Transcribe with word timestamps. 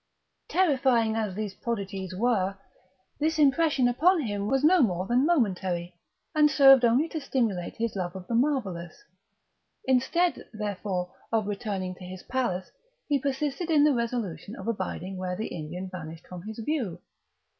Terrifying 0.47 1.15
as 1.15 1.35
these 1.35 1.53
prodigies 1.53 2.15
were, 2.15 2.57
this 3.19 3.37
impression 3.37 3.87
upon 3.87 4.21
him 4.21 4.47
was 4.47 4.63
no 4.63 4.81
more 4.81 5.05
than 5.05 5.27
momentary, 5.27 5.93
and 6.33 6.49
served 6.49 6.83
only 6.83 7.07
to 7.09 7.21
stimulate 7.21 7.75
his 7.75 7.95
love 7.95 8.15
of 8.15 8.25
the 8.25 8.33
marvellous. 8.33 9.03
Instead, 9.85 10.43
therefore, 10.53 11.13
of 11.31 11.45
returning 11.45 11.93
to 11.93 12.03
his 12.03 12.23
palace, 12.23 12.71
he 13.07 13.19
persisted 13.19 13.69
in 13.69 13.83
the 13.83 13.93
resolution 13.93 14.55
of 14.55 14.67
abiding 14.67 15.17
where 15.17 15.35
the 15.35 15.49
Indian 15.49 15.87
vanished 15.87 16.25
from 16.25 16.41
his 16.47 16.57
view. 16.57 16.97